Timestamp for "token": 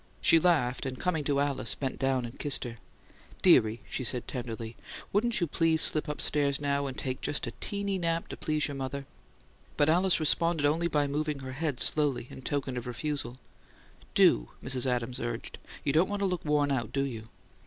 12.41-12.77